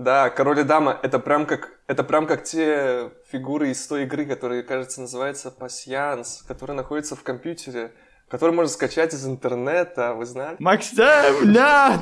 [0.00, 4.24] Да, король и дама это прям как это прям как те фигуры из той игры,
[4.24, 7.92] которые, кажется, называется пасьянс, которые находятся в компьютере,
[8.30, 10.56] который можно скачать из интернета, вы знали?
[10.58, 12.00] Максим, нет!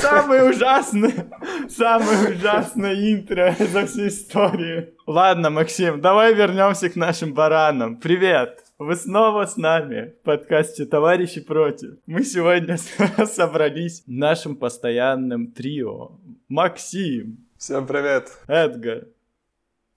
[0.00, 1.30] Самое ужасное,
[1.70, 4.92] самое ужасное интро за всю историю.
[5.06, 7.96] Ладно, Максим, давай вернемся к нашим баранам.
[7.96, 8.69] Привет!
[8.80, 11.98] Вы снова с нами в подкасте «Товарищи против».
[12.06, 12.78] Мы сегодня
[13.26, 16.12] собрались нашим постоянным трио.
[16.48, 17.46] Максим.
[17.58, 18.30] Всем привет.
[18.48, 19.06] Эдгар.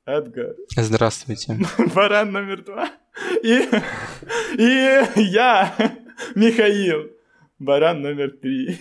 [0.05, 0.55] Эдгар.
[0.75, 1.59] Здравствуйте.
[1.95, 2.91] Баран номер два.
[3.41, 3.61] И,
[4.57, 5.73] и я,
[6.35, 7.09] Михаил.
[7.59, 8.79] Баран номер три.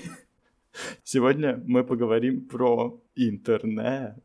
[1.05, 4.19] Сегодня мы поговорим про интернет.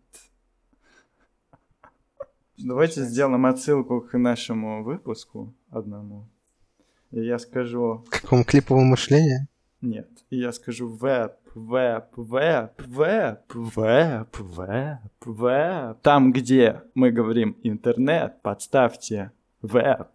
[2.58, 6.28] Давайте сделаем отсылку к нашему выпуску одному.
[7.12, 8.04] И я скажу...
[8.10, 9.48] К какому клиповому мышлению?
[9.82, 10.10] Нет.
[10.32, 15.98] И я скажу веб, веб, веб, веб, веб, веб, веб.
[16.02, 20.08] Там, где мы говорим интернет, подставьте веб.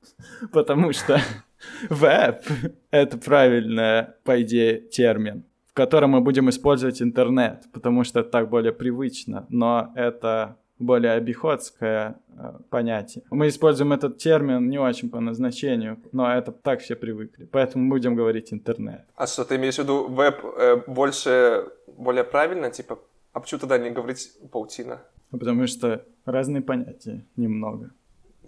[0.52, 1.20] Потому что
[1.90, 2.44] веб—
[2.92, 8.48] это правильный, по идее, термин, в котором мы будем использовать интернет, потому что это так
[8.48, 9.46] более привычно.
[9.48, 13.24] Но это более обиходское э, понятие.
[13.30, 17.48] Мы используем этот термин не очень по назначению, но это так все привыкли.
[17.50, 19.04] Поэтому будем говорить интернет.
[19.16, 22.70] А что, ты имеешь в виду веб э, больше, более правильно?
[22.70, 22.98] Типа,
[23.32, 25.00] а почему тогда не говорить паутина?
[25.30, 27.90] Потому что разные понятия немного.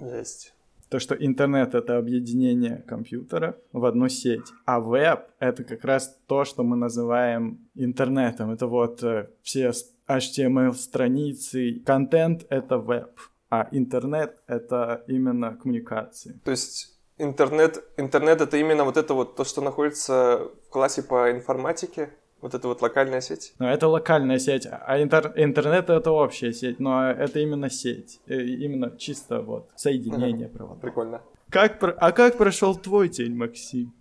[0.01, 0.55] Есть.
[0.89, 6.45] То, что интернет— это объединение компьютеров в одну сеть, а веб— это как раз то,
[6.45, 8.51] что мы называем интернетом.
[8.51, 9.73] Это вот э, все
[10.19, 11.83] HTML-страницы.
[11.86, 13.19] Контент— это веб,
[13.50, 16.41] а интернет— это именно коммуникации.
[16.44, 21.30] То есть интернет, интернет— это именно вот это вот то, что находится в классе по
[21.30, 22.11] информатике?
[22.41, 23.52] Вот это вот локальная сеть?
[23.58, 28.41] Ну, это локальная сеть, а интер, интернет— это общая сеть, но это именно сеть, э,
[28.41, 30.80] именно чисто вот соединение ага, проводов.
[30.80, 31.20] Прикольно.
[31.50, 33.92] Как, а как прошел твой день, Максим?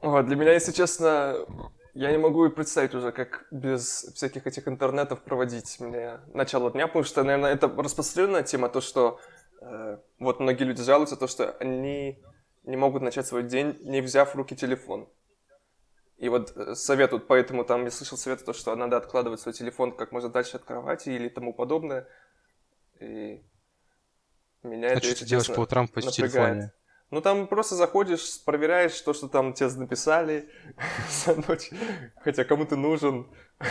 [0.00, 1.34] О, для меня, если честно,
[1.98, 6.86] я не могу и представить уже, как без всяких этих интернетов проводить мне начало дня,
[6.86, 9.18] потому что, наверное, это распространенная тема, то, что
[9.60, 12.22] э, вот многие люди жалуются, то, что они
[12.62, 15.08] не могут начать свой день, не взяв в руки телефон.
[16.18, 19.90] И вот э, советуют, поэтому там я слышал совет, то, что надо откладывать свой телефон
[19.90, 22.06] как можно дальше от кровати или тому подобное.
[23.00, 23.42] И
[24.62, 26.72] меня а это, что ты делаешь по утрам по телефоне?
[27.10, 30.48] Ну, там просто заходишь, проверяешь то, что там тебе написали
[31.24, 31.70] за ночь,
[32.22, 33.26] хотя кому ты нужен.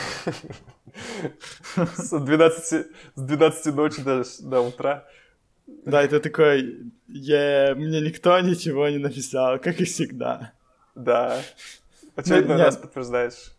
[1.75, 5.08] С 12, с 12 ночи до, до утра.
[5.86, 10.54] Да, это такой, я, мне никто ничего не написал, как и всегда.
[10.96, 11.40] Да.
[12.16, 13.52] Очередной раз подтверждаешь.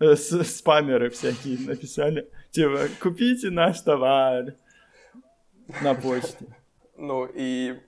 [0.00, 2.28] Э, спамеры всякие написали.
[2.50, 4.54] Типа, купите наш товар
[5.82, 6.46] на почте.
[6.96, 7.78] Ну и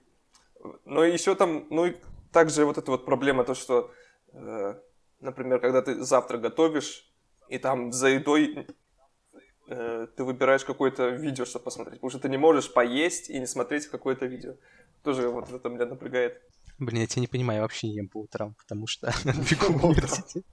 [0.85, 1.95] но еще там, ну и
[2.31, 3.91] также вот эта вот проблема, то, что,
[4.33, 4.75] э,
[5.19, 7.11] например, когда ты завтра готовишь,
[7.49, 8.67] и там за едой
[9.67, 13.47] э, ты выбираешь какое-то видео, чтобы посмотреть, потому что ты не можешь поесть и не
[13.47, 14.55] смотреть какое-то видео.
[15.03, 16.41] Тоже вот это меня напрягает.
[16.79, 19.85] Блин, я тебя не понимаю, я вообще не ем по утрам, потому что бегу в
[19.85, 20.45] университет.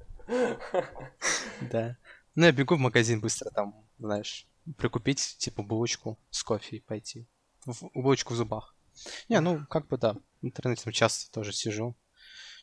[1.70, 1.96] Да.
[2.34, 4.46] Ну, я бегу в магазин быстро там, знаешь,
[4.76, 7.26] прикупить, типа, булочку с кофе и пойти.
[7.94, 8.76] Булочку в зубах.
[9.28, 10.14] Не, ну, как бы да.
[10.40, 11.96] В интернете там часто тоже сижу.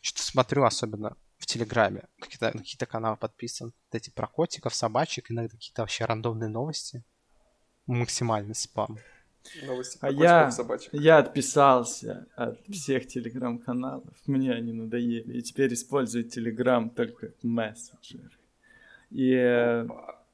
[0.01, 2.07] Что-то смотрю, особенно в Телеграме.
[2.19, 3.67] Какие-то какие каналы подписан.
[3.67, 7.03] Вот эти про котиков, собачек, иногда какие-то вообще рандомные новости.
[7.87, 8.97] Максимальный спам.
[9.63, 10.51] Новости а я,
[10.91, 14.15] я отписался от всех телеграм-каналов.
[14.25, 15.37] Мне они надоели.
[15.37, 18.39] И теперь использую телеграм только мессенджер.
[19.11, 19.85] И...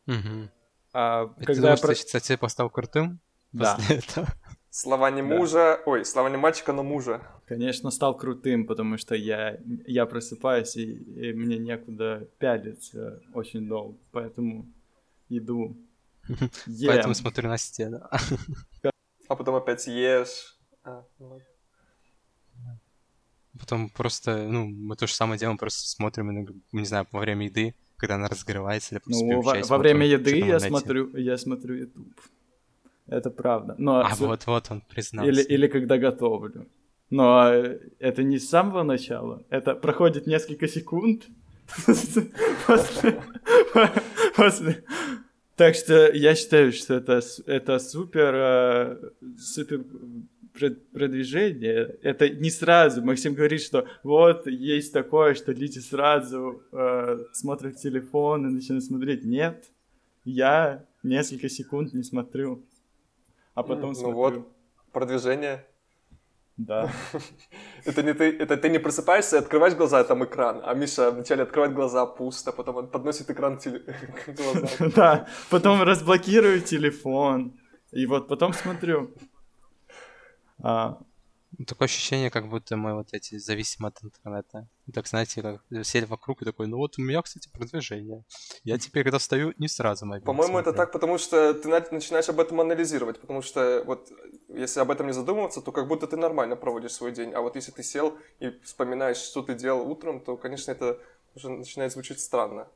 [0.07, 0.49] Угу.
[0.93, 1.95] А, когда потому, про...
[1.95, 3.19] что тебя поставил крутым?
[3.51, 3.75] Да.
[3.75, 4.27] После этого?
[4.73, 5.83] Слова не мужа, да.
[5.85, 7.21] ой, слова не мальчика, но мужа.
[7.45, 13.97] Конечно, стал крутым, потому что я, я просыпаюсь, и, и мне некуда пялиться очень долго,
[14.13, 14.65] поэтому
[15.27, 15.75] иду.
[16.67, 16.87] Ем.
[16.87, 18.01] Поэтому смотрю на стену.
[19.27, 20.57] А потом опять ешь.
[20.85, 21.41] А, ну
[23.59, 27.75] Потом просто, ну, мы то же самое делаем, просто смотрим, не знаю, во время еды,
[27.97, 32.21] когда она разогревается, или Ну, во, во время еды я смотрю, я смотрю YouTube.
[33.11, 33.75] Это правда.
[33.77, 35.29] Но а вот-вот он признался.
[35.29, 36.65] Или, или когда готовлю.
[37.09, 37.51] Но
[37.99, 39.43] это не с самого начала.
[39.49, 41.23] Это проходит несколько секунд
[44.35, 44.83] после...
[45.57, 48.97] Так что я считаю, что это, это супер, э,
[49.37, 49.83] супер
[50.93, 51.97] продвижение.
[52.01, 53.03] Это не сразу.
[53.03, 59.25] Максим говорит, что вот есть такое, что люди сразу э, смотрят телефон и начинают смотреть.
[59.25, 59.65] Нет.
[60.23, 62.63] я несколько секунд не смотрю,
[63.53, 64.15] а потом ну смотрю.
[64.15, 64.47] вот,
[64.91, 65.65] продвижение.
[66.57, 66.91] Да.
[67.85, 70.61] Это не ты, это ты не просыпаешься и открываешь глаза, а там экран.
[70.63, 73.79] А Миша вначале открывает глаза, пусто, потом он подносит экран к, теле...
[74.25, 74.91] к глазам.
[74.95, 77.59] Да, потом разблокирую телефон,
[77.91, 79.11] и вот потом смотрю.
[80.63, 80.99] А,
[81.67, 84.67] Такое ощущение, как будто мы вот эти зависимы от интернета.
[84.93, 88.23] Так, знаете, как сели вокруг и такой, ну вот у меня, кстати, продвижение.
[88.63, 92.29] Я теперь, когда встаю, не сразу мобильник По-моему, это так, потому что ты на- начинаешь
[92.29, 94.09] об этом анализировать, потому что вот
[94.49, 97.55] если об этом не задумываться, то как будто ты нормально проводишь свой день, а вот
[97.55, 100.99] если ты сел и вспоминаешь, что ты делал утром, то, конечно, это
[101.35, 102.67] уже начинает звучать странно.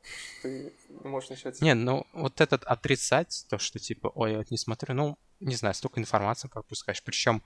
[0.42, 0.72] Ты
[1.04, 1.60] можешь начать...
[1.60, 5.54] Не, ну вот этот отрицать, то, что типа, ой, я вот не смотрю, ну, не
[5.54, 7.02] знаю, столько информации пропускаешь.
[7.02, 7.42] Причем,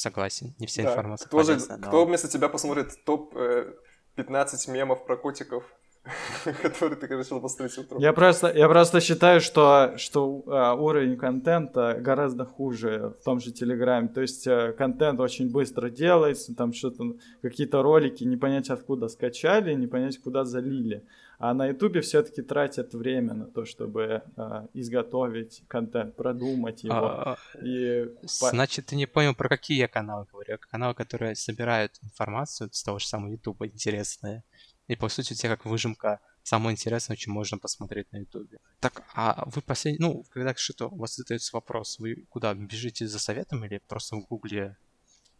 [0.00, 0.90] согласен, не вся Да.
[0.90, 5.64] информация Кто, же, полезна, но- кто вместо тебя посмотрит топ-15 мемов про котиков,
[6.62, 8.00] которые ты решил посмотреть утром?
[8.00, 13.52] Я просто, я просто считаю, что, что а, уровень контента гораздо хуже в том же
[13.52, 14.08] Телеграме.
[14.08, 19.74] То есть э, контент очень быстро делается, там что-то, какие-то ролики не понять откуда скачали,
[19.74, 21.04] не понять куда залили.
[21.38, 26.94] А на Ютубе все-таки тратят время на то, чтобы а, изготовить контент, продумать его.
[26.94, 28.04] А, И
[28.40, 30.58] по- Значит, ты не понял, про какие я каналы говорю.
[30.70, 34.44] Каналы, которые собирают информацию с того же самого Ютуба, интересные.
[34.90, 38.58] И по сути у тебя как выжимка самого интересного, чем можно посмотреть на Ютубе.
[38.80, 40.04] Так, а вы последний...
[40.04, 44.26] Ну, когда что-то у вас задается вопрос, вы куда, бежите за советом или просто в
[44.26, 44.76] гугле,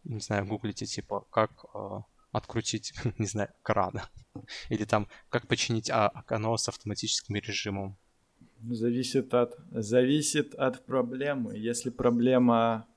[0.05, 1.99] не знаю, гуглите типа, как э,
[2.31, 3.99] открутить, не знаю, кран?
[4.69, 7.97] Или там, как починить а, окно с автоматическим режимом?
[8.61, 11.57] Зависит от, зависит от проблемы.
[11.57, 12.87] Если проблема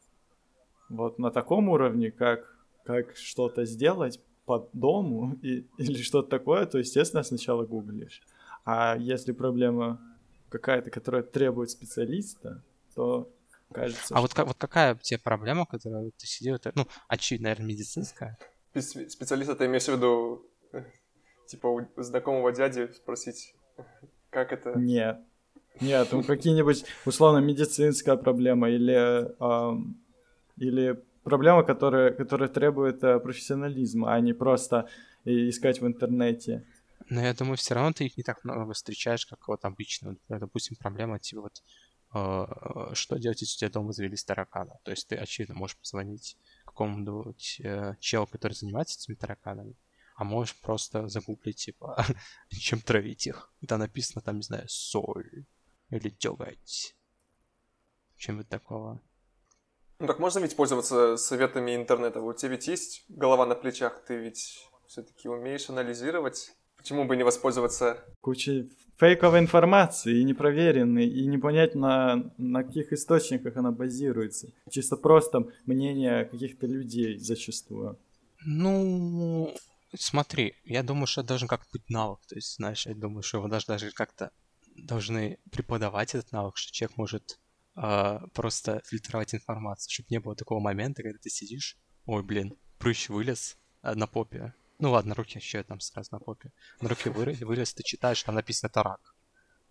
[0.88, 6.78] вот на таком уровне, как, как что-то сделать по дому и, или что-то такое, то,
[6.78, 8.22] естественно, сначала гуглишь.
[8.64, 10.00] А если проблема
[10.48, 12.62] какая-то, которая требует специалиста,
[12.94, 13.28] то
[13.72, 17.48] кажется, А вот, ка- вот какая у тебя проблема, которая ты сидел, это, ну, очевидно,
[17.48, 18.38] наверное, медицинская?
[18.74, 20.84] Спе- Специалиста ты имеешь в виду, э,
[21.46, 23.54] типа, у знакомого дяди спросить,
[24.30, 24.78] как это...
[24.78, 25.18] Нет.
[25.80, 29.96] Нет, ну какие-нибудь условно медицинская проблема или, ам,
[30.56, 34.88] или проблема, которая, которая требует э, профессионализма, а не просто
[35.24, 36.64] искать в интернете.
[37.10, 40.16] Но я думаю, все равно ты их не так много встречаешь, как вот обычно.
[40.28, 41.62] Допустим, проблема типа вот
[42.14, 44.72] э, что делать, если у тебя дома завелись тараканы?
[44.84, 49.74] То есть ты, очевидно, можешь позвонить какому-нибудь э, челу, который занимается этими тараканами,
[50.16, 52.04] а можешь просто загуглить, типа,
[52.48, 53.52] чем травить их.
[53.60, 55.44] И там написано, там, не знаю, соль
[55.90, 56.94] или деготь.
[58.16, 59.00] Чем-нибудь такого.
[59.98, 62.20] Ну так можно ведь пользоваться советами интернета?
[62.20, 66.52] У тебя ведь есть голова на плечах, ты ведь все-таки умеешь анализировать.
[66.76, 68.04] Почему бы не воспользоваться...
[68.20, 68.66] Куча
[68.98, 74.48] фейковой информации и непроверенной, и не понять, на, на каких источниках она базируется.
[74.70, 77.98] Чисто просто мнение каких-то людей зачастую.
[78.44, 79.54] Ну,
[79.96, 82.20] смотри, я думаю, что это должен как-то быть навык.
[82.28, 84.30] То есть, знаешь, я думаю, что его даже, даже как-то
[84.76, 87.38] должны преподавать этот навык, что человек может
[87.74, 91.76] просто фильтровать информацию, чтобы не было такого момента, когда ты сидишь,
[92.06, 94.54] ой, блин, прыщ вылез а, на попе.
[94.78, 96.52] Ну ладно, руки еще там сразу на попе.
[96.80, 99.14] На руке вылез, вылез, ты читаешь, там написано тарак.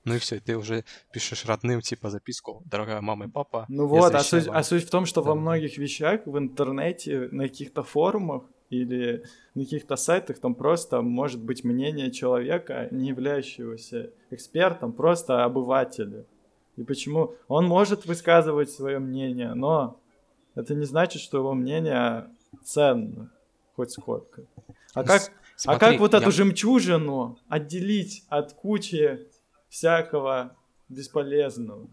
[0.06, 0.84] Ну и все, ты уже
[1.14, 3.66] пишешь родным, типа, записку, дорогая мама и папа.
[3.70, 4.58] Ну вот, а суть, вам».
[4.58, 5.40] а суть в том, что во Да.
[5.40, 9.24] многих вещах в интернете, на каких-то форумах или
[9.56, 16.26] на каких-то сайтах там просто может быть мнение человека, не являющегося экспертом, просто обывателя.
[16.78, 20.00] И почему он может высказывать свое мнение, но
[20.56, 22.30] это не значит, что его мнение
[22.64, 23.32] ценно
[23.76, 24.44] хоть сколько.
[24.94, 29.28] А Ну, как, с- а смотри, как вот я- эту жемчужину отделить от кучи
[29.70, 30.56] всякого
[30.90, 31.88] бесполезного?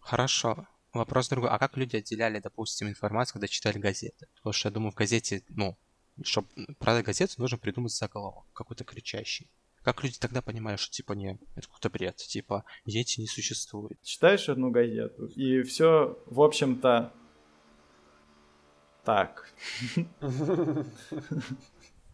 [0.00, 0.66] Хорошо.
[0.94, 1.50] Вопрос другой.
[1.50, 4.26] А как люди отделяли, допустим, информацию, когда читали газеты?
[4.36, 5.76] Потому что я думаю, в газете, ну,
[6.22, 6.48] чтобы
[6.78, 9.48] продать газету, нужно придумать заголовок какой-то кричащий.
[9.88, 13.98] Как люди тогда понимали, что типа не, это какой-то бред, типа дети не существует.
[14.02, 17.14] читаешь одну газету, и все, в общем-то,
[19.02, 19.50] так.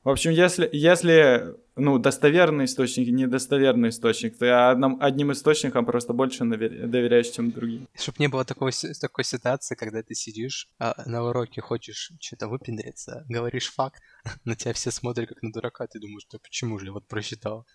[0.04, 6.12] В общем, если, если ну, достоверный источник и недостоверный источник, то одном, одним источником просто
[6.12, 7.88] больше доверяешь, чем другим.
[7.94, 13.25] Чтобы не было такой, такой ситуации, когда ты сидишь а, на уроке, хочешь что-то выпендриться,
[13.30, 14.02] говоришь факт,
[14.44, 17.66] на тебя все смотрят как на дурака, ты думаешь, да почему же я вот прочитал.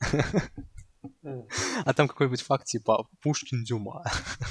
[1.84, 4.02] А там какой-нибудь факт типа Пушкин Дюма.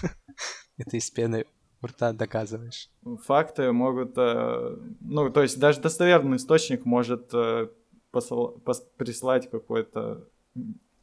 [0.77, 1.45] И ты из пены
[1.85, 2.89] рта доказываешь.
[3.25, 7.67] Факты могут, э, ну, то есть даже достоверный источник может э,
[8.11, 10.27] посыл- пос- прислать какой-то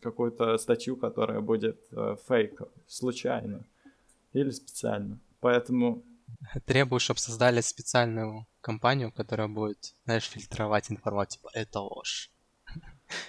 [0.00, 3.64] какую-то статью, которая будет э, фейковой, случайно
[4.34, 5.18] или специально.
[5.40, 6.02] Поэтому...
[6.66, 12.30] Требую, чтобы создали специальную компанию, которая будет, знаешь, фильтровать информацию, типа, это ложь.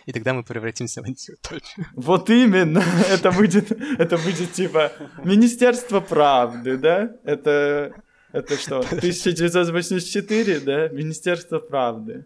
[0.06, 1.86] И тогда мы превратимся в антиутопию.
[1.94, 4.92] Вот именно, это будет, это будет типа
[5.24, 7.16] Министерство правды, да?
[7.24, 7.94] Это,
[8.32, 10.88] это что, 1984, да?
[10.90, 12.26] Министерство правды.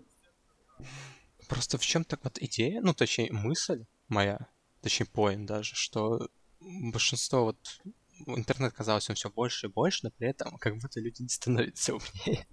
[1.48, 4.40] Просто в чем так вот идея, ну, точнее, мысль моя,
[4.82, 7.82] точнее, поинт даже, что большинство вот
[8.28, 11.94] интернет казалось он все больше и больше, но при этом как будто люди не становятся
[11.94, 12.46] умнее.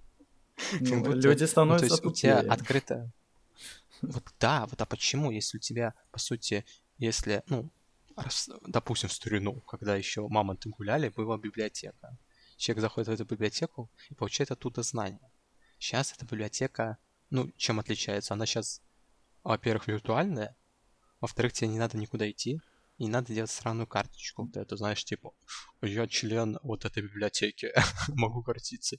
[0.81, 2.35] Ну, будто, люди становятся ну, то есть тупее.
[2.37, 3.13] у тебя открыто...
[4.03, 6.65] Вот да, вот а почему, если у тебя, по сути,
[6.99, 7.71] если, ну,
[8.17, 12.19] раз, допустим, в старину, когда еще мамонты гуляли, была библиотека.
[12.57, 15.31] Человек заходит в эту библиотеку и получает оттуда знания.
[15.79, 16.99] Сейчас эта библиотека,
[17.31, 18.35] ну, чем отличается?
[18.35, 18.81] Она сейчас,
[19.45, 20.57] во-первых, виртуальная,
[21.21, 22.61] во-вторых, тебе не надо никуда идти,
[22.99, 24.49] не надо делать странную карточку.
[24.49, 25.33] Ты это знаешь, типа,
[25.83, 27.73] я член вот этой библиотеки,
[28.09, 28.97] могу гордиться.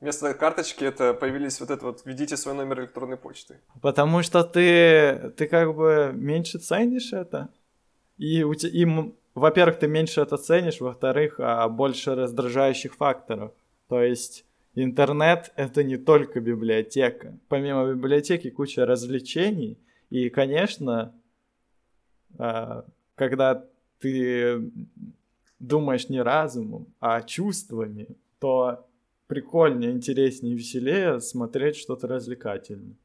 [0.00, 3.60] Вместо карточки это появились вот это вот «введите свой номер электронной почты».
[3.82, 7.50] Потому что ты, ты как бы меньше ценишь это.
[8.16, 13.52] И, у тебя, и во-первых, ты меньше это ценишь, во-вторых, а больше раздражающих факторов.
[13.88, 17.38] То есть интернет— это не только библиотека.
[17.48, 19.78] Помимо библиотеки куча развлечений.
[20.08, 21.14] И, конечно,
[22.38, 23.66] а, когда
[23.98, 24.70] ты
[25.58, 28.86] думаешь не разумом, а чувствами, то
[29.30, 32.96] прикольнее, интереснее, веселее смотреть что-то развлекательное.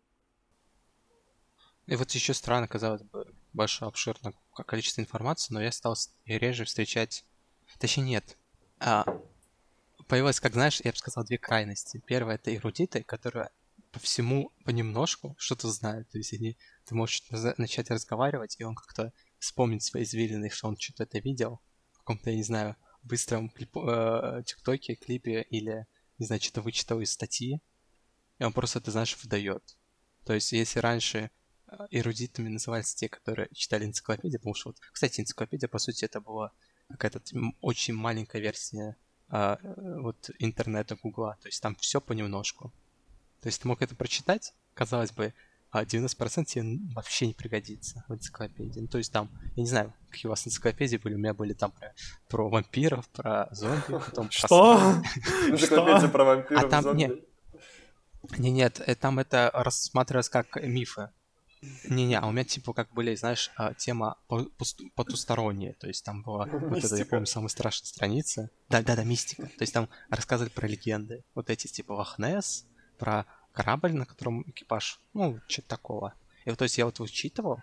[1.85, 4.33] И вот еще странно, казалось бы, большое обширное
[4.65, 7.25] количество информации, но я стал реже встречать...
[7.79, 8.37] Точнее, нет.
[8.79, 9.05] А,
[10.07, 12.01] появилось, как знаешь, я бы сказал, две крайности.
[12.07, 13.51] Первая— это эрудиты, которые
[13.91, 16.09] по всему понемножку что-то знают.
[16.09, 17.21] То есть они, ты можешь
[17.57, 22.31] начать разговаривать, и он как-то вспомнить свои извилины, что он что-то это видел в каком-то,
[22.31, 25.85] я не знаю, быстром клип, э, тиктоке, клипе или,
[26.17, 27.61] не знаю, что-то вычитал из статьи,
[28.39, 29.77] и он просто, ты знаешь, выдает.
[30.25, 31.29] То есть, если раньше
[31.67, 36.19] э, эрудитами назывались те, которые читали энциклопедию, потому что вот, кстати, энциклопедия, по сути, это
[36.19, 36.51] была
[36.89, 37.21] какая-то
[37.61, 38.95] очень маленькая версия
[39.27, 39.57] а,
[40.01, 42.71] вот интернета Гугла, то есть там все понемножку.
[43.41, 45.33] То есть ты мог это прочитать, казалось бы,
[45.75, 48.79] а 90% тебе вообще не пригодится в энциклопедии.
[48.79, 51.51] Ну, то есть там, я не знаю, какие у вас энциклопедии были, у меня были
[51.51, 51.93] там про,
[52.29, 54.75] про вампиров, про зомби, потом Что?
[55.49, 57.19] Энциклопедия про вампиров, а нет,
[58.37, 61.09] не, нет, э, там это рассматривалось как мифы.
[61.89, 64.17] Не-не, а у меня типа как были, знаешь, а, тема
[64.95, 68.49] потусторонняя, то есть там была вот это, я помню, самая страшная страница.
[68.69, 69.43] Да-да-да, мистика.
[69.43, 71.23] То есть там рассказывали про легенды.
[71.33, 72.65] Вот эти типа Лохнес,
[72.97, 76.13] про корабль, на котором экипаж, ну, что-то такого.
[76.45, 77.59] И вот, то есть я вот вычитывал,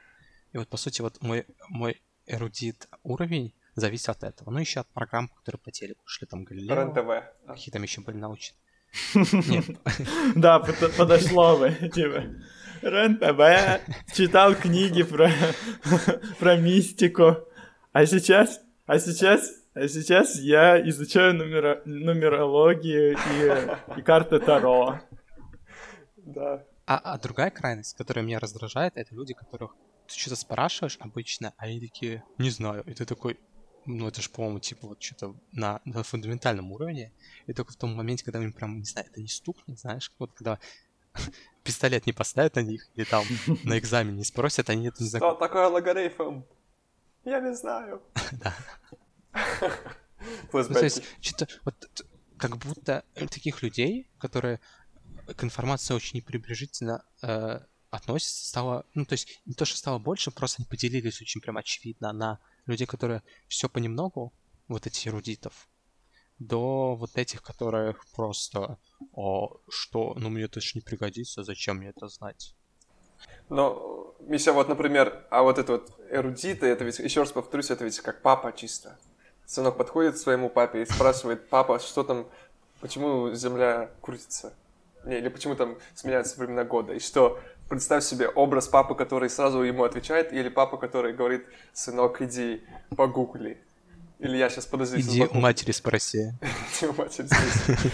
[0.52, 4.50] и вот, по сути, вот мой, мой эрудит уровень зависит от этого.
[4.50, 6.74] Ну, еще от программ, которые по телеку шли, там, Галилео.
[6.74, 7.08] РЕН-ТВ.
[7.46, 8.56] Какие там еще были научены.
[10.34, 12.24] Да, подошло бы, типа.
[12.82, 15.30] РЕН-ТВ, читал книги про,
[16.38, 17.36] про мистику.
[17.92, 25.00] А сейчас, а сейчас, а сейчас я изучаю нумеро, нумерологию и, и карты Таро.
[26.24, 26.64] Да.
[26.86, 29.74] А, а другая крайность, которая меня раздражает, это люди, которых
[30.06, 32.82] ты что-то спрашиваешь обычно, а они такие, не знаю.
[32.86, 33.38] И ты такой,
[33.86, 37.12] ну это же, по-моему, типа вот что-то на, на фундаментальном уровне.
[37.46, 40.32] И только в том моменте, когда им прям, не знаю, это не стукнет, знаешь, вот
[40.32, 40.58] когда
[41.64, 43.24] пистолет не поставят на них, или там
[43.64, 45.24] на экзамене не спросят, они это не знают.
[45.24, 46.42] Что такое логарифм?
[47.24, 48.02] Я не знаю.
[48.32, 48.54] Да.
[50.52, 54.60] Ну, то есть, что-то вот как будто таких людей, которые
[55.34, 57.60] к информации очень неприбрежительно э,
[57.90, 61.58] относятся, стало, ну, то есть не то, что стало больше, просто они поделились очень прям
[61.58, 64.32] очевидно на людей, которые все понемногу,
[64.68, 65.68] вот этих эрудитов,
[66.38, 68.78] до вот этих, которые просто,
[69.12, 72.54] о, что, ну, мне это же не пригодится, зачем мне это знать?
[73.48, 77.84] Но, Миша, вот, например, а вот это вот эрудиты, это ведь, еще раз повторюсь, это
[77.84, 78.98] ведь как папа чисто.
[79.44, 82.26] Сынок подходит к своему папе и спрашивает, папа, что там,
[82.80, 84.54] почему Земля крутится?
[85.04, 86.94] Не, или почему там сменяются времена года.
[86.94, 92.22] И что, представь себе образ папы, который сразу ему отвечает, или папа, который говорит, сынок,
[92.22, 92.62] иди
[92.96, 93.58] погугли.
[94.18, 95.12] Или я сейчас подозрительно...
[95.26, 96.32] Иди у матери спроси.
[96.40, 97.90] Иди у матери спроси.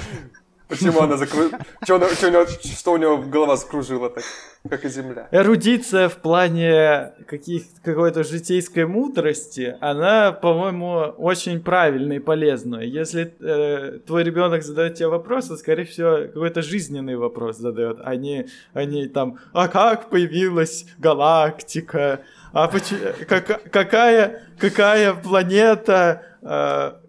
[0.68, 1.58] Почему она закружила?
[1.82, 4.24] Что у него голова закружила так,
[4.68, 5.28] как и земля?
[5.32, 12.82] Эрудиция в плане каких какой-то житейской мудрости, она, по-моему, очень правильная и полезная.
[12.82, 18.14] Если э, твой ребенок задает тебе вопрос, то, скорее всего, какой-то жизненный вопрос задает, а
[18.16, 22.20] не, а там, а как появилась галактика,
[22.52, 27.07] а почему, как, какая, какая планета э,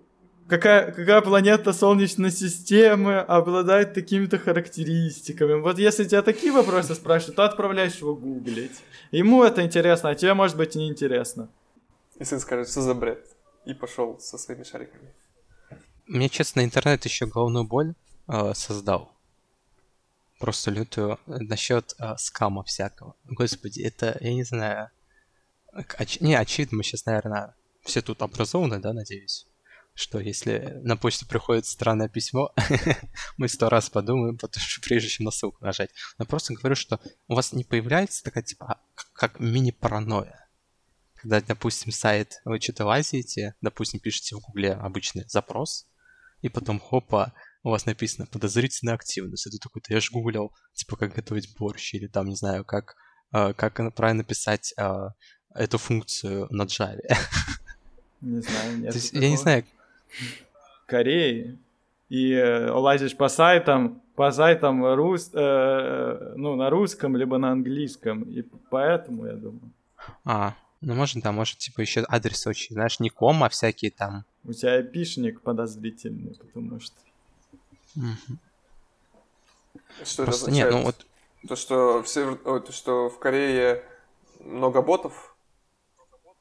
[0.49, 5.61] какая, какая планета Солнечной системы обладает такими-то характеристиками.
[5.61, 8.81] Вот если тебя такие вопросы спрашивают, то отправляешь его гуглить.
[9.11, 11.49] Ему это интересно, а тебе, может быть, не интересно.
[12.17, 13.25] И сын скажет, что за бред.
[13.65, 15.13] И пошел со своими шариками.
[16.07, 17.93] Мне, честно, интернет еще головную боль
[18.27, 19.11] э, создал.
[20.39, 23.15] Просто лютую насчет э, скама всякого.
[23.25, 24.89] Господи, это, я не знаю...
[25.71, 26.19] Оч...
[26.19, 29.48] Не, очевидно, мы сейчас, наверное, все тут образованы, да, надеюсь?
[29.99, 32.53] Что если на почту приходит странное письмо,
[33.37, 35.89] мы сто раз подумаем, потому что прежде чем на ссылку нажать.
[36.17, 38.79] Но просто говорю, что у вас не появляется такая типа а,
[39.13, 40.47] как мини-паранойя.
[41.15, 45.85] Когда, допустим, сайт вы что-то лазите, допустим, пишете в гугле обычный запрос,
[46.41, 49.47] и потом хопа, у вас написано подозрительная активность.
[49.47, 52.95] Это такой, то я же гуглил, типа, как готовить борщ, или там, не знаю, как,
[53.33, 55.09] э, как правильно писать э,
[55.55, 57.01] эту функцию на Java.
[58.21, 58.95] Не знаю, нет.
[58.95, 59.65] я не знаю,
[60.85, 61.57] Кореи
[62.09, 68.23] и э, лазишь по сайтам, по сайтам рус, э, ну, на русском, либо на английском,
[68.23, 69.71] и поэтому, я думаю.
[70.25, 74.25] А, ну, может, да, может, типа, еще адрес очень, знаешь, не ком, а всякие там.
[74.43, 76.95] У тебя эпишник подозрительный, потому что...
[80.03, 81.05] Что Просто это нет, ну вот...
[81.47, 82.35] То, что в, север...
[82.35, 83.83] то, что в Корее
[84.39, 85.35] много ботов?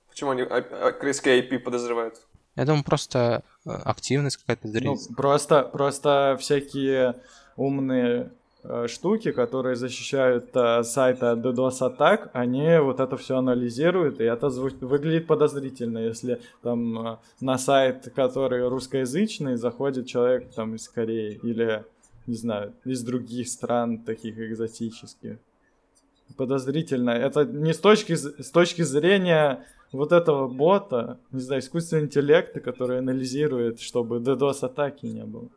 [0.08, 2.20] Почему они а, а, корейские IP подозревают?
[2.56, 7.14] Я думаю, просто э, активность какая-то ну, просто, просто всякие
[7.56, 8.32] умные
[8.64, 14.24] э, штуки, которые защищают э, сайты от DDoS атак, они вот это все анализируют, и
[14.24, 21.38] это выглядит подозрительно, если там э, на сайт, который русскоязычный, заходит человек там из Кореи
[21.42, 21.84] или,
[22.26, 25.38] не знаю, из других стран таких экзотических.
[26.36, 27.10] Подозрительно.
[27.10, 32.98] Это не с точки, с точки зрения вот этого бота, не знаю, искусственного интеллекта, который
[32.98, 35.48] анализирует, чтобы DDoS-атаки не было.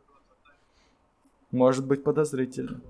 [1.50, 2.80] Может быть подозрительно.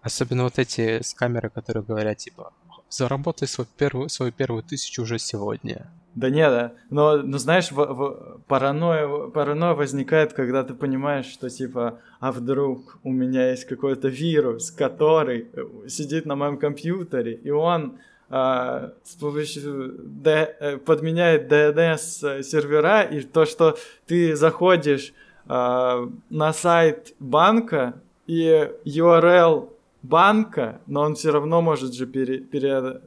[0.00, 2.54] Особенно вот эти с камеры, которые говорят, типа,
[2.88, 5.90] заработай свою первую, свою первую тысячу уже сегодня.
[6.14, 6.72] Да нет, да.
[6.90, 12.98] Но, ну, знаешь, в, в, паранойя, паранойя возникает, когда ты понимаешь, что типа, а вдруг
[13.04, 19.14] у меня есть какой-то вирус, который э, сидит на моем компьютере, и он а, с
[19.14, 25.12] помощью Д, э, подменяет DNS сервера, и то, что ты заходишь
[25.46, 27.94] а, на сайт банка,
[28.26, 29.68] и URL
[30.02, 33.00] банка, но он все равно может же пере, пере,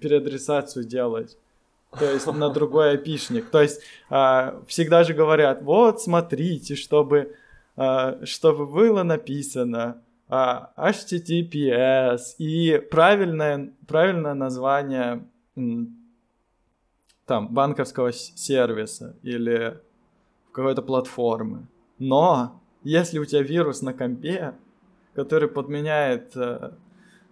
[0.00, 1.36] переадресацию делать
[1.90, 3.50] то есть на другой айпишник.
[3.50, 7.34] То есть а, всегда же говорят, вот смотрите, чтобы,
[7.76, 15.24] а, чтобы было написано а, HTTPS и правильное, правильное название
[17.26, 19.78] там банковского сервиса или
[20.52, 21.66] какой-то платформы.
[21.98, 24.54] Но если у тебя вирус на компе,
[25.14, 26.72] который подменяет э,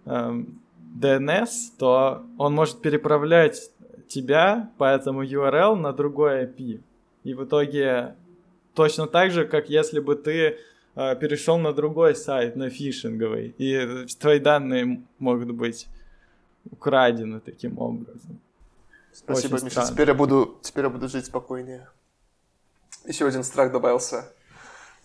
[0.05, 0.43] э,
[0.99, 3.71] DNS, то он может переправлять
[4.07, 6.81] тебя по этому URL на другой IP.
[7.23, 8.15] И в итоге
[8.73, 10.57] точно так же, как если бы ты
[10.95, 15.87] э, перешел на другой сайт, на фишинговый, и твои данные могут быть
[16.71, 18.39] украдены таким образом.
[19.13, 19.85] Спасибо, Очень Миша.
[19.87, 21.87] Теперь я, буду, теперь я буду жить спокойнее.
[23.05, 24.31] Еще один страх добавился.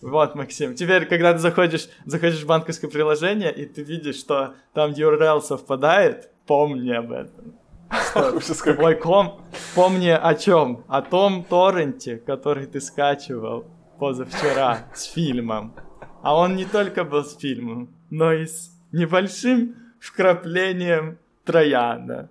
[0.01, 0.75] Вот, Максим.
[0.75, 6.29] Теперь, когда ты заходишь, заходишь в банковское приложение, и ты видишь, что там URL совпадает,
[6.45, 7.55] помни об этом.
[8.79, 9.41] Ой, ком,
[9.75, 10.83] помни о чем?
[10.87, 13.65] О том торренте, который ты скачивал
[13.99, 15.73] позавчера с фильмом.
[16.21, 22.29] А он не только был с фильмом, но и с небольшим вкраплением Трояна.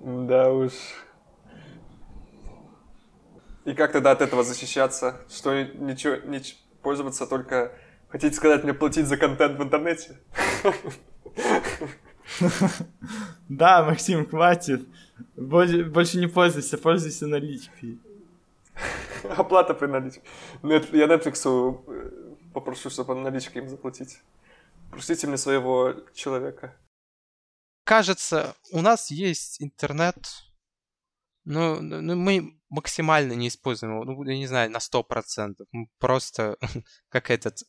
[0.00, 0.72] Да уж.
[3.64, 5.20] И как тогда от этого защищаться?
[5.28, 6.40] Что ничего, не
[6.82, 7.72] пользоваться только
[8.08, 10.18] Хотите сказать мне платить за контент в интернете?
[13.48, 14.86] Да, Максим, хватит.
[15.36, 17.98] Больше не пользуйся, пользуйся наличкой.
[19.36, 20.22] Оплата при наличке.
[20.62, 24.20] Я Netflix э, попрошу, чтобы он наличкой им заплатить.
[24.90, 26.74] Простите мне своего человека.
[27.84, 30.16] кажется, у нас есть интернет,
[31.44, 35.54] но, но мы максимально не используем его, ну, я не знаю, на 100%.
[35.72, 36.56] Мы просто,
[37.08, 37.62] как этот,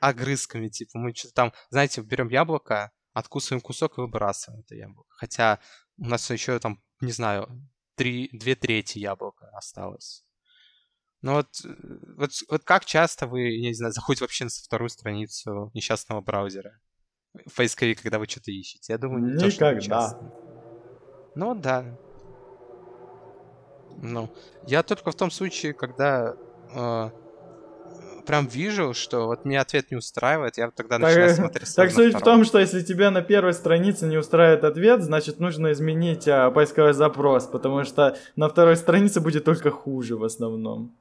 [0.00, 5.08] огрызками, типа, мы что-то там, знаете, берем яблоко, откусываем кусок и выбрасываем это яблоко.
[5.16, 5.58] Хотя
[5.96, 7.48] у нас еще там, не знаю,
[7.96, 10.24] три, две трети яблока осталось.
[11.22, 11.68] Ну вот, э,
[12.16, 16.78] вот, вот как часто вы, я не знаю, заходите вообще на вторую страницу несчастного браузера?
[17.46, 18.92] В поисковик, когда вы что-то ищете?
[18.92, 20.10] Я думаю, не Никогда.
[20.10, 21.96] То, ну вот да.
[24.02, 24.28] Ну,
[24.66, 26.34] я только в том случае, когда
[26.74, 27.10] э,
[28.26, 31.74] прям вижу, что вот мне ответ не устраивает, я тогда начинаю так, смотреть.
[31.74, 35.70] Так суть в том, что если тебя на первой странице не устраивает ответ, значит нужно
[35.70, 40.92] изменить а, поисковой запрос, потому что на второй странице будет только хуже в основном.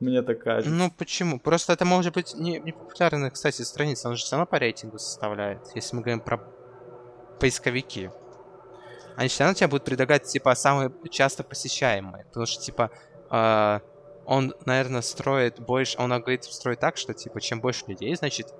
[0.00, 0.70] Мне так кажется.
[0.70, 1.38] Ну почему?
[1.38, 5.60] Просто это может быть не, не популярная, кстати, страница, она же сама по рейтингу составляет,
[5.74, 6.40] если мы говорим про
[7.38, 8.10] поисковики
[9.16, 12.24] они все равно тебе будут предлагать, типа, самые часто посещаемые.
[12.26, 12.90] Потому что, типа,
[13.30, 13.80] э,
[14.24, 15.98] он, наверное, строит больше...
[15.98, 18.52] Он алгоритм строит так, что, типа, чем больше людей, значит,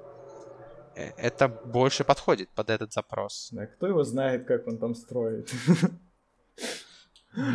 [0.95, 3.49] э, это больше подходит под этот запрос.
[3.53, 5.51] Да, кто его знает, как он там строит?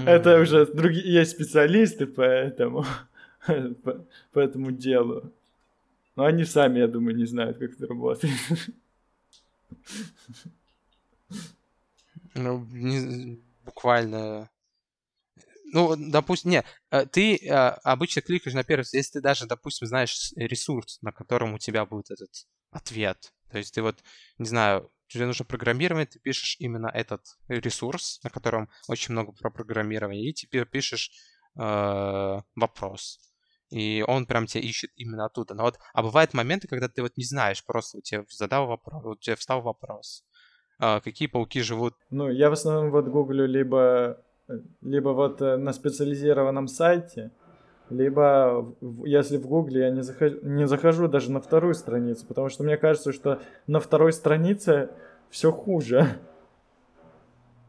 [0.05, 2.83] Это уже другие есть специалисты по этому,
[3.83, 5.31] по, по этому делу.
[6.15, 8.33] Но они сами, я думаю, не знают, как это работает.
[12.37, 14.49] Ну, не, буквально...
[15.73, 20.31] Ну, допустим, не, э, ты э, обычно кликаешь на первый, если ты даже, допустим, знаешь
[20.37, 23.33] ресурс, на котором у тебя будет этот ответ.
[23.51, 24.01] То есть ты вот,
[24.37, 29.49] не знаю, тебе нужно программировать, ты пишешь именно этот ресурс, на котором очень много про
[29.49, 31.11] программирование, и теперь пишешь
[31.59, 33.19] э, вопрос.
[33.69, 35.53] И он прям тебя ищет именно оттуда.
[35.53, 39.03] Но вот, а бывают моменты, когда ты вот не знаешь, просто у тебя задал вопрос,
[39.03, 40.23] у тебя встал вопрос
[40.79, 41.95] а, какие пауки живут?
[42.11, 44.21] Ну, я в основном вот гуглю либо,
[44.81, 47.31] либо вот э, на специализированном сайте,
[47.89, 52.63] либо если в гугле я не захожу, не захожу даже на вторую страницу, потому что
[52.63, 54.89] мне кажется, что на второй странице
[55.31, 56.19] все хуже.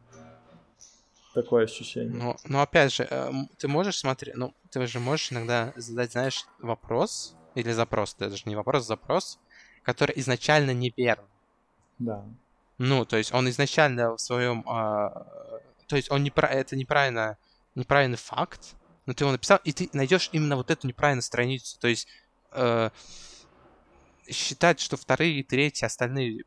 [1.35, 2.13] Такое ощущение.
[2.13, 6.47] Но, но опять же, э, ты можешь смотреть, ну, ты же можешь иногда задать, знаешь,
[6.59, 9.39] вопрос или запрос, это же не вопрос, запрос,
[9.83, 11.25] который изначально неверный.
[11.99, 12.25] Да.
[12.79, 14.65] Ну, то есть он изначально в своем...
[14.69, 15.27] А,
[15.89, 17.37] то есть он не про это неправильно,
[17.75, 21.79] неправильный факт, но ты его написал, и ты найдешь именно вот эту неправильную страницу.
[21.81, 22.07] То есть
[22.53, 22.91] э,
[24.31, 26.45] считать, что вторые третьи, остальные,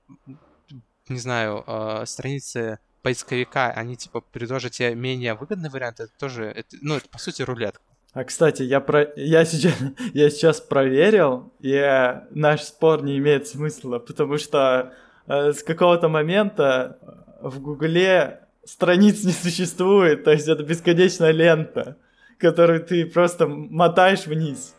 [1.10, 6.78] не знаю, э, страницы поисковика, они типа предложат тебе менее выгодный вариант, это тоже, это,
[6.82, 7.82] ну, это по сути рулетка.
[8.14, 9.74] А кстати, я про, я сейчас,
[10.14, 16.98] я сейчас проверил, и наш спор не имеет смысла, потому что Э, с какого-то момента
[17.42, 21.98] в Гугле страниц не существует, то есть это бесконечная лента,
[22.38, 24.76] которую ты просто мотаешь вниз.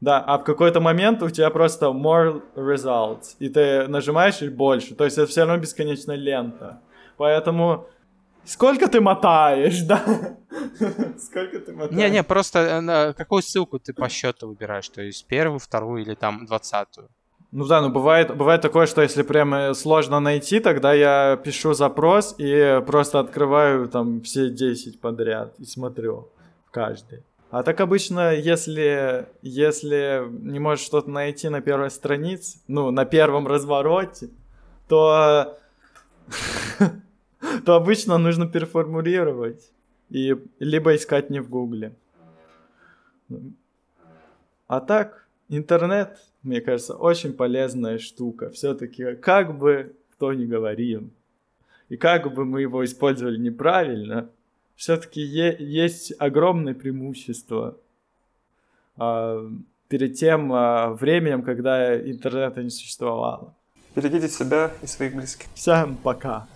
[0.00, 4.94] Да, а в какой-то момент у тебя просто more results, и ты нажимаешь и больше,
[4.94, 6.80] то есть это все равно бесконечная лента.
[7.16, 7.86] Поэтому
[8.44, 10.02] сколько ты мотаешь, да?
[11.16, 11.96] Сколько ты мотаешь?
[11.96, 16.44] Не-не, просто э, какую ссылку ты по счету выбираешь, то есть первую, вторую или там
[16.46, 17.08] двадцатую?
[17.56, 21.72] Ну да, ну бывает, бывает такое, что если прям э, сложно найти, тогда я пишу
[21.72, 26.32] запрос и просто открываю там все 10 подряд и смотрю
[26.72, 27.22] каждый.
[27.50, 33.46] А так обычно, если, если не можешь что-то найти на первой странице, ну, на первом
[33.46, 34.30] развороте,
[34.88, 35.56] то,
[37.64, 39.70] то обычно нужно переформулировать
[40.10, 41.94] и либо искать не в гугле.
[44.66, 48.50] А так, интернет мне кажется, очень полезная штука.
[48.50, 51.10] Все-таки, как бы кто ни говорил,
[51.88, 54.28] и как бы мы его использовали неправильно,
[54.76, 57.76] все-таки е- есть огромное преимущество
[58.96, 59.48] а,
[59.88, 63.54] перед тем а, временем, когда интернета не существовало.
[63.96, 65.46] Берегите себя и своих близких.
[65.54, 66.48] Всем пока.